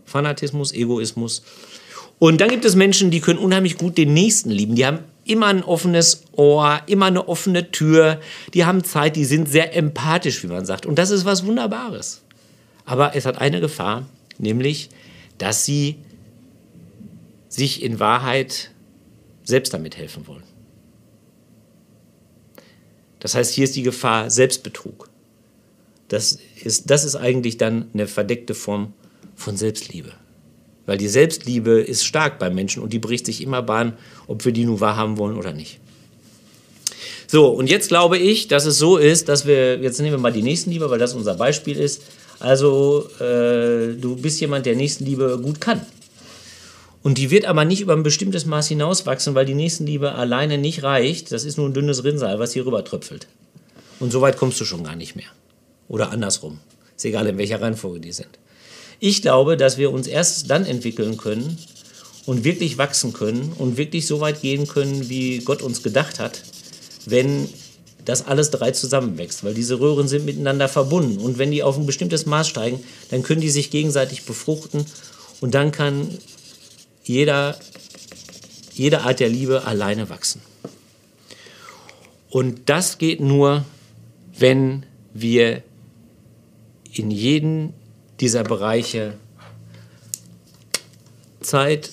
Fanatismus, 0.04 0.72
Egoismus. 0.72 1.42
Und 2.18 2.40
dann 2.40 2.48
gibt 2.48 2.64
es 2.64 2.74
Menschen, 2.74 3.10
die 3.10 3.20
können 3.20 3.38
unheimlich 3.38 3.78
gut 3.78 3.96
den 3.96 4.12
Nächsten 4.14 4.50
lieben. 4.50 4.74
Die 4.74 4.86
haben 4.86 5.00
immer 5.24 5.46
ein 5.46 5.62
offenes 5.62 6.24
Ohr, 6.32 6.80
immer 6.86 7.06
eine 7.06 7.28
offene 7.28 7.70
Tür. 7.70 8.20
Die 8.54 8.64
haben 8.64 8.82
Zeit, 8.82 9.16
die 9.16 9.24
sind 9.24 9.48
sehr 9.48 9.76
empathisch, 9.76 10.42
wie 10.42 10.48
man 10.48 10.64
sagt. 10.64 10.86
Und 10.86 10.98
das 10.98 11.10
ist 11.10 11.24
was 11.24 11.44
Wunderbares. 11.44 12.22
Aber 12.84 13.14
es 13.14 13.26
hat 13.26 13.38
eine 13.38 13.60
Gefahr, 13.60 14.06
nämlich, 14.38 14.90
dass 15.38 15.64
sie 15.64 15.96
sich 17.48 17.82
in 17.82 18.00
Wahrheit 18.00 18.70
selbst 19.44 19.72
damit 19.72 19.96
helfen 19.96 20.26
wollen. 20.26 20.42
Das 23.20 23.34
heißt, 23.34 23.54
hier 23.54 23.64
ist 23.64 23.76
die 23.76 23.82
Gefahr 23.82 24.30
Selbstbetrug. 24.30 25.08
Das 26.08 26.38
ist, 26.62 26.90
das 26.90 27.04
ist 27.04 27.16
eigentlich 27.16 27.58
dann 27.58 27.90
eine 27.92 28.06
verdeckte 28.06 28.54
Form 28.54 28.92
von 29.34 29.56
Selbstliebe. 29.56 30.12
Weil 30.86 30.98
die 30.98 31.08
Selbstliebe 31.08 31.80
ist 31.80 32.04
stark 32.04 32.38
beim 32.38 32.54
Menschen 32.54 32.82
und 32.82 32.92
die 32.92 32.98
bricht 32.98 33.26
sich 33.26 33.42
immer 33.42 33.62
Bahn, 33.62 33.98
ob 34.26 34.44
wir 34.44 34.52
die 34.52 34.64
nun 34.64 34.80
wahrhaben 34.80 35.18
wollen 35.18 35.36
oder 35.36 35.52
nicht. 35.52 35.80
So, 37.26 37.48
und 37.48 37.68
jetzt 37.68 37.88
glaube 37.88 38.16
ich, 38.16 38.48
dass 38.48 38.64
es 38.64 38.78
so 38.78 38.96
ist, 38.96 39.28
dass 39.28 39.46
wir, 39.46 39.78
jetzt 39.80 40.00
nehmen 40.00 40.12
wir 40.12 40.18
mal 40.18 40.32
die 40.32 40.42
Nächstenliebe, 40.42 40.88
weil 40.88 40.98
das 40.98 41.12
unser 41.12 41.34
Beispiel 41.34 41.78
ist, 41.78 42.02
also 42.40 43.08
äh, 43.20 43.94
du 43.94 44.16
bist 44.16 44.40
jemand, 44.40 44.66
der 44.66 44.76
Nächstenliebe 44.76 45.40
gut 45.42 45.60
kann. 45.60 45.80
Und 47.02 47.18
die 47.18 47.30
wird 47.30 47.44
aber 47.44 47.64
nicht 47.64 47.80
über 47.80 47.94
ein 47.94 48.02
bestimmtes 48.02 48.44
Maß 48.44 48.68
hinauswachsen, 48.68 49.34
weil 49.34 49.46
die 49.46 49.54
Nächstenliebe 49.54 50.12
alleine 50.12 50.58
nicht 50.58 50.82
reicht. 50.82 51.32
Das 51.32 51.44
ist 51.44 51.56
nur 51.56 51.68
ein 51.68 51.74
dünnes 51.74 52.04
Rinnsal, 52.04 52.38
was 52.38 52.52
hier 52.52 52.66
rüber 52.66 52.84
tröpfelt. 52.84 53.28
Und 54.00 54.12
so 54.12 54.20
weit 54.20 54.36
kommst 54.36 54.60
du 54.60 54.64
schon 54.64 54.84
gar 54.84 54.96
nicht 54.96 55.16
mehr. 55.16 55.28
Oder 55.88 56.10
andersrum. 56.10 56.60
Ist 56.96 57.04
egal, 57.04 57.26
in 57.26 57.38
welcher 57.38 57.60
Reihenfolge 57.60 58.00
die 58.00 58.12
sind. 58.12 58.38
Ich 59.00 59.22
glaube, 59.22 59.56
dass 59.56 59.78
wir 59.78 59.92
uns 59.92 60.06
erst 60.06 60.50
dann 60.50 60.66
entwickeln 60.66 61.16
können 61.16 61.56
und 62.26 62.44
wirklich 62.44 62.78
wachsen 62.78 63.12
können 63.12 63.52
und 63.56 63.76
wirklich 63.76 64.06
so 64.06 64.20
weit 64.20 64.42
gehen 64.42 64.66
können, 64.66 65.08
wie 65.08 65.38
Gott 65.38 65.62
uns 65.62 65.82
gedacht 65.82 66.18
hat, 66.18 66.42
wenn 67.06 67.48
dass 68.08 68.26
alles 68.26 68.50
drei 68.50 68.70
zusammenwächst, 68.70 69.44
weil 69.44 69.52
diese 69.52 69.80
Röhren 69.80 70.08
sind 70.08 70.24
miteinander 70.24 70.66
verbunden. 70.66 71.18
Und 71.18 71.36
wenn 71.36 71.50
die 71.50 71.62
auf 71.62 71.76
ein 71.76 71.84
bestimmtes 71.84 72.24
Maß 72.24 72.48
steigen, 72.48 72.82
dann 73.10 73.22
können 73.22 73.42
die 73.42 73.50
sich 73.50 73.70
gegenseitig 73.70 74.24
befruchten 74.24 74.86
und 75.42 75.54
dann 75.54 75.72
kann 75.72 76.08
jeder, 77.04 77.58
jede 78.72 79.02
Art 79.02 79.20
der 79.20 79.28
Liebe 79.28 79.64
alleine 79.64 80.08
wachsen. 80.08 80.40
Und 82.30 82.70
das 82.70 82.96
geht 82.96 83.20
nur, 83.20 83.66
wenn 84.38 84.86
wir 85.12 85.62
in 86.94 87.10
jeden 87.10 87.74
dieser 88.20 88.42
Bereiche 88.42 89.18
Zeit 91.42 91.90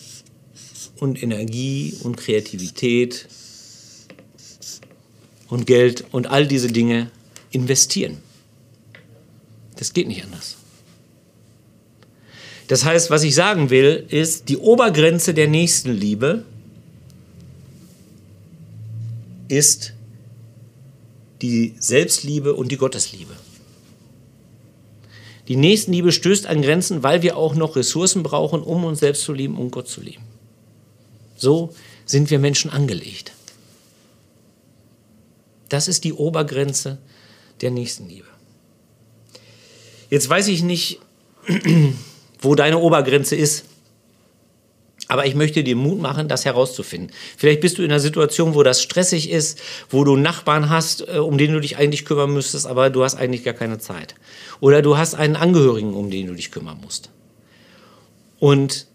und 0.96 1.22
Energie 1.22 1.94
und 2.04 2.16
Kreativität 2.16 3.28
und 5.48 5.68
Geld 5.68 6.06
und 6.12 6.28
all 6.28 6.48
diese 6.48 6.68
Dinge 6.68 7.12
investieren. 7.52 8.18
Das 9.78 9.94
geht 9.94 10.08
nicht 10.08 10.24
anders. 10.24 10.58
Das 12.68 12.84
heißt, 12.84 13.10
was 13.10 13.24
ich 13.24 13.36
sagen 13.36 13.70
will, 13.70 14.06
ist, 14.10 14.50
die 14.50 14.58
Obergrenze 14.58 15.34
der 15.34 15.48
Nächstenliebe 15.48 16.44
ist 19.48 19.94
die 21.42 21.76
Selbstliebe 21.78 22.56
und 22.56 22.72
die 22.72 22.78
Gottesliebe. 22.78 23.34
Die 25.48 25.58
Nächstenliebe 25.58 26.12
stößt 26.12 26.48
an 26.48 26.64
Grenzen, 26.64 27.04
weil 27.04 27.22
wir 27.22 27.38
auch 27.38 27.54
noch 27.54 27.76
Ressourcen 27.76 28.24
brauchen, 28.24 28.64
um 28.64 28.84
uns 28.84 29.00
selbst 29.00 29.22
zu 29.22 29.34
lieben 29.34 29.56
und 29.56 29.66
um 29.66 29.72
Gott 29.72 29.88
zu 29.88 30.02
lieben. 30.02 30.24
So 31.38 31.74
sind 32.06 32.32
wir 32.32 32.40
Menschen 32.40 32.72
angelegt. 32.72 33.35
Das 35.76 35.90
ist 35.90 36.06
die 36.06 36.14
Obergrenze 36.14 37.00
der 37.60 37.70
Nächstenliebe. 37.70 38.28
Jetzt 40.10 40.30
weiß 40.30 40.48
ich 40.48 40.64
nicht, 40.64 41.02
wo 42.40 42.56
deine 42.56 42.78
Obergrenze 42.78 43.36
ist. 43.36 43.66
Aber 45.10 45.26
ich 45.26 45.36
möchte 45.36 45.66
dir 45.66 45.76
Mut 45.76 46.00
machen, 46.00 46.30
das 46.30 46.46
herauszufinden. 46.46 47.12
Vielleicht 47.36 47.60
bist 47.60 47.78
du 47.78 47.84
in 47.84 47.92
einer 47.92 48.00
Situation, 48.00 48.56
wo 48.56 48.64
das 48.64 48.82
stressig 48.82 49.30
ist, 49.30 49.62
wo 49.90 50.06
du 50.06 50.16
Nachbarn 50.16 50.70
hast, 50.70 51.10
äh, 51.10 51.18
um 51.18 51.38
den 51.38 51.52
du 51.52 51.60
dich 51.60 51.76
eigentlich 51.76 52.06
kümmern 52.06 52.32
müsstest, 52.32 52.68
aber 52.68 52.90
du 52.90 53.04
hast 53.04 53.16
eigentlich 53.16 53.44
gar 53.44 53.54
keine 53.54 53.78
Zeit. 53.78 54.16
Oder 54.62 54.82
du 54.82 54.98
hast 54.98 55.14
einen 55.14 55.36
Angehörigen, 55.36 55.94
um 55.94 56.10
den 56.10 56.28
du 56.28 56.36
dich 56.36 56.52
kümmern 56.52 56.80
musst. 56.82 57.10
Und 58.40 58.88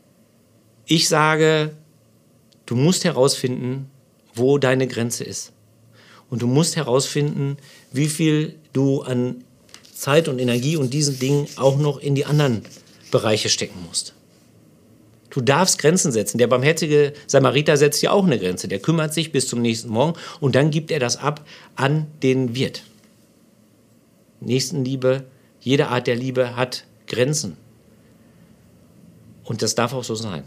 ich 0.86 1.10
sage, 1.10 1.76
du 2.64 2.74
musst 2.74 3.04
herausfinden, 3.04 3.90
wo 4.32 4.56
deine 4.56 4.88
Grenze 4.88 5.24
ist. 5.24 5.52
Und 6.30 6.42
du 6.42 6.46
musst 6.46 6.76
herausfinden, 6.76 7.56
wie 7.92 8.08
viel 8.08 8.54
du 8.72 9.02
an 9.02 9.44
Zeit 9.92 10.28
und 10.28 10.38
Energie 10.38 10.76
und 10.76 10.94
diesen 10.94 11.18
Dingen 11.18 11.46
auch 11.56 11.76
noch 11.76 11.98
in 11.98 12.14
die 12.14 12.24
anderen 12.24 12.62
Bereiche 13.10 13.48
stecken 13.48 13.84
musst. 13.86 14.14
Du 15.30 15.40
darfst 15.40 15.78
Grenzen 15.78 16.10
setzen. 16.10 16.38
Der 16.38 16.46
barmherzige 16.46 17.12
Samariter 17.26 17.76
setzt 17.76 18.02
ja 18.02 18.10
auch 18.10 18.24
eine 18.24 18.38
Grenze. 18.38 18.66
Der 18.66 18.80
kümmert 18.80 19.14
sich 19.14 19.32
bis 19.32 19.48
zum 19.48 19.62
nächsten 19.62 19.88
Morgen 19.88 20.18
und 20.40 20.54
dann 20.54 20.70
gibt 20.70 20.90
er 20.90 20.98
das 20.98 21.16
ab 21.16 21.46
an 21.76 22.06
den 22.22 22.54
Wirt. 22.54 22.82
Nächstenliebe, 24.40 25.24
jede 25.60 25.88
Art 25.88 26.06
der 26.06 26.16
Liebe 26.16 26.56
hat 26.56 26.84
Grenzen. 27.06 27.56
Und 29.44 29.62
das 29.62 29.74
darf 29.74 29.92
auch 29.92 30.04
so 30.04 30.14
sein. 30.14 30.44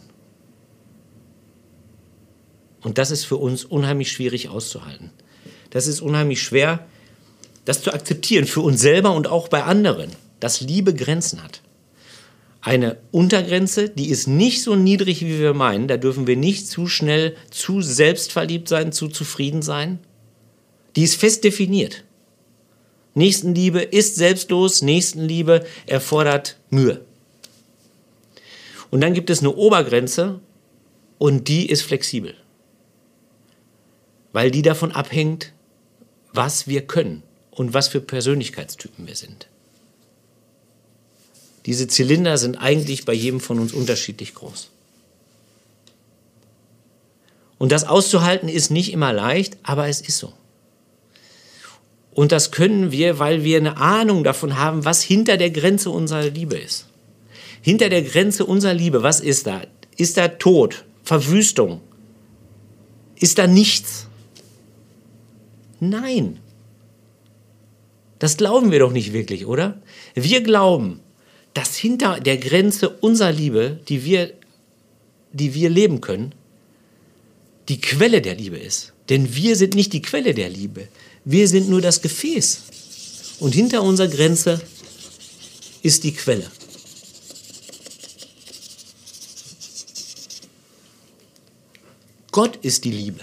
Und 2.81 2.97
das 2.97 3.11
ist 3.11 3.25
für 3.25 3.37
uns 3.37 3.63
unheimlich 3.63 4.11
schwierig 4.11 4.49
auszuhalten. 4.49 5.11
Das 5.73 5.87
ist 5.87 6.01
unheimlich 6.01 6.43
schwer, 6.43 6.85
das 7.65 7.81
zu 7.81 7.91
akzeptieren 7.91 8.45
für 8.45 8.61
uns 8.61 8.79
selber 8.79 9.15
und 9.15 9.25
auch 9.25 9.47
bei 9.47 9.63
anderen, 9.63 10.11
dass 10.39 10.61
Liebe 10.61 10.93
Grenzen 10.93 11.43
hat. 11.43 11.61
eine 12.61 12.97
Untergrenze, 13.11 13.89
die 13.89 14.09
ist 14.09 14.27
nicht 14.27 14.63
so 14.63 14.75
niedrig, 14.75 15.21
wie 15.21 15.39
wir 15.39 15.53
meinen. 15.53 15.87
Da 15.89 15.97
dürfen 15.97 16.27
wir 16.27 16.37
nicht 16.37 16.67
zu 16.67 16.87
schnell 16.87 17.35
zu 17.49 17.81
selbstverliebt 17.81 18.69
sein, 18.69 18.93
zu 18.93 19.09
zufrieden 19.09 19.61
sein. 19.63 19.99
Die 20.95 21.03
ist 21.03 21.15
fest 21.15 21.43
definiert. 21.43 22.03
Nächstenliebe 23.15 23.81
ist 23.81 24.15
selbstlos, 24.15 24.81
Nächstenliebe 24.83 25.65
erfordert 25.87 26.57
Mühe. 26.69 27.01
Und 28.91 29.01
dann 29.01 29.13
gibt 29.13 29.29
es 29.29 29.39
eine 29.39 29.53
Obergrenze 29.53 30.39
und 31.17 31.47
die 31.47 31.67
ist 31.67 31.81
flexibel. 31.81 32.35
Weil 34.31 34.51
die 34.51 34.61
davon 34.61 34.91
abhängt, 34.91 35.51
was 36.33 36.67
wir 36.67 36.81
können 36.81 37.23
und 37.51 37.73
was 37.73 37.87
für 37.87 38.01
Persönlichkeitstypen 38.01 39.07
wir 39.07 39.15
sind. 39.15 39.47
Diese 41.65 41.87
Zylinder 41.87 42.37
sind 42.37 42.57
eigentlich 42.57 43.05
bei 43.05 43.13
jedem 43.13 43.39
von 43.39 43.59
uns 43.59 43.73
unterschiedlich 43.73 44.35
groß. 44.35 44.69
Und 47.57 47.71
das 47.71 47.85
auszuhalten 47.85 48.49
ist 48.49 48.71
nicht 48.71 48.91
immer 48.91 49.13
leicht, 49.13 49.57
aber 49.63 49.87
es 49.87 50.01
ist 50.01 50.17
so. 50.17 50.33
Und 52.13 52.31
das 52.31 52.51
können 52.51 52.91
wir, 52.91 53.19
weil 53.19 53.43
wir 53.43 53.57
eine 53.57 53.77
Ahnung 53.77 54.23
davon 54.23 54.57
haben, 54.57 54.85
was 54.85 55.01
hinter 55.01 55.37
der 55.37 55.49
Grenze 55.49 55.89
unserer 55.89 56.29
Liebe 56.29 56.57
ist. 56.57 56.87
Hinter 57.61 57.89
der 57.89 58.01
Grenze 58.01 58.45
unserer 58.45 58.73
Liebe, 58.73 59.01
was 59.03 59.19
ist 59.21 59.47
da? 59.47 59.61
Ist 59.95 60.17
da 60.17 60.27
Tod, 60.27 60.83
Verwüstung? 61.03 61.79
Ist 63.15 63.37
da 63.37 63.47
nichts? 63.47 64.07
Nein. 65.89 66.39
Das 68.19 68.37
glauben 68.37 68.71
wir 68.71 68.79
doch 68.79 68.91
nicht 68.91 69.11
wirklich, 69.11 69.45
oder? 69.45 69.81
Wir 70.15 70.41
glauben, 70.41 71.01
dass 71.53 71.75
hinter 71.75 72.19
der 72.19 72.37
Grenze 72.37 72.89
unserer 72.89 73.31
Liebe, 73.31 73.79
die 73.89 74.05
wir, 74.05 74.33
die 75.33 75.53
wir 75.53 75.69
leben 75.69 75.99
können, 75.99 76.33
die 77.67 77.81
Quelle 77.81 78.21
der 78.21 78.35
Liebe 78.35 78.57
ist. 78.57 78.93
Denn 79.09 79.35
wir 79.35 79.55
sind 79.55 79.75
nicht 79.75 79.91
die 79.91 80.01
Quelle 80.01 80.33
der 80.33 80.49
Liebe. 80.49 80.87
Wir 81.25 81.47
sind 81.47 81.69
nur 81.69 81.81
das 81.81 82.01
Gefäß. 82.01 82.61
Und 83.39 83.53
hinter 83.53 83.83
unserer 83.83 84.07
Grenze 84.07 84.61
ist 85.81 86.03
die 86.05 86.13
Quelle. 86.13 86.49
Gott 92.31 92.55
ist 92.61 92.85
die 92.85 92.91
Liebe, 92.91 93.19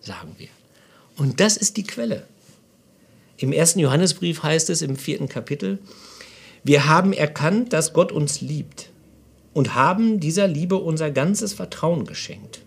sagen 0.00 0.34
wir. 0.38 0.48
Und 1.18 1.40
das 1.40 1.56
ist 1.56 1.76
die 1.76 1.82
Quelle. 1.82 2.26
Im 3.36 3.52
ersten 3.52 3.80
Johannesbrief 3.80 4.42
heißt 4.42 4.70
es 4.70 4.82
im 4.82 4.96
vierten 4.96 5.28
Kapitel, 5.28 5.78
wir 6.64 6.86
haben 6.86 7.12
erkannt, 7.12 7.72
dass 7.72 7.92
Gott 7.92 8.12
uns 8.12 8.40
liebt 8.40 8.90
und 9.52 9.74
haben 9.74 10.20
dieser 10.20 10.46
Liebe 10.46 10.76
unser 10.76 11.10
ganzes 11.10 11.52
Vertrauen 11.52 12.04
geschenkt. 12.04 12.60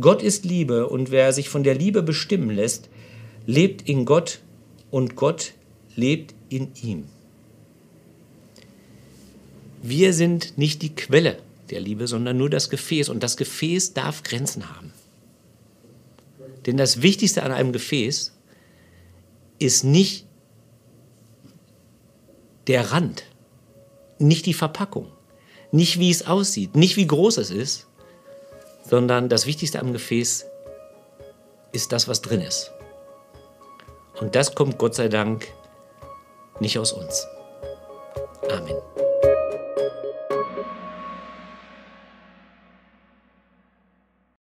Gott 0.00 0.22
ist 0.22 0.44
Liebe 0.44 0.88
und 0.88 1.10
wer 1.10 1.32
sich 1.32 1.48
von 1.48 1.62
der 1.62 1.74
Liebe 1.74 2.02
bestimmen 2.02 2.50
lässt, 2.50 2.88
lebt 3.46 3.88
in 3.88 4.04
Gott 4.04 4.40
und 4.90 5.16
Gott 5.16 5.52
lebt 5.94 6.34
in 6.48 6.72
ihm. 6.82 7.04
Wir 9.82 10.12
sind 10.12 10.58
nicht 10.58 10.82
die 10.82 10.94
Quelle 10.94 11.38
der 11.70 11.80
Liebe, 11.80 12.06
sondern 12.06 12.36
nur 12.36 12.50
das 12.50 12.70
Gefäß 12.70 13.08
und 13.08 13.22
das 13.22 13.36
Gefäß 13.36 13.94
darf 13.94 14.22
Grenzen 14.22 14.74
haben. 14.74 14.92
Denn 16.66 16.76
das 16.76 17.02
Wichtigste 17.02 17.42
an 17.42 17.52
einem 17.52 17.72
Gefäß 17.72 18.32
ist 19.58 19.84
nicht 19.84 20.26
der 22.66 22.92
Rand, 22.92 23.24
nicht 24.18 24.46
die 24.46 24.54
Verpackung, 24.54 25.12
nicht 25.72 25.98
wie 25.98 26.10
es 26.10 26.26
aussieht, 26.26 26.74
nicht 26.74 26.96
wie 26.96 27.06
groß 27.06 27.36
es 27.38 27.50
ist, 27.50 27.86
sondern 28.88 29.28
das 29.28 29.46
Wichtigste 29.46 29.80
am 29.80 29.92
Gefäß 29.92 30.46
ist 31.72 31.92
das, 31.92 32.08
was 32.08 32.22
drin 32.22 32.40
ist. 32.40 32.70
Und 34.20 34.34
das 34.34 34.54
kommt 34.54 34.78
Gott 34.78 34.94
sei 34.94 35.08
Dank 35.08 35.48
nicht 36.60 36.78
aus 36.78 36.92
uns. 36.92 37.26
Amen. 38.50 38.76